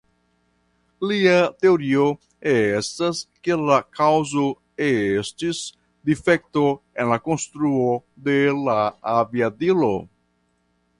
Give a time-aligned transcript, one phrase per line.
[1.09, 1.33] Lia
[1.65, 2.07] teorio
[2.53, 4.47] estas ke la kaŭzo
[4.87, 5.61] estis
[6.11, 6.67] difekto
[7.03, 7.95] en la konstruo
[8.31, 8.81] de la
[9.17, 9.97] aviadilo.